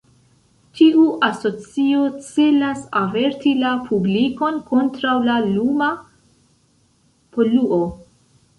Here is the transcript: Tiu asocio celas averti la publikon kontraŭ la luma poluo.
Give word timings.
Tiu 0.77 1.03
asocio 1.27 1.99
celas 2.29 2.81
averti 3.01 3.53
la 3.61 3.75
publikon 3.91 4.59
kontraŭ 4.73 5.15
la 5.29 5.39
luma 5.47 5.93
poluo. 7.37 7.81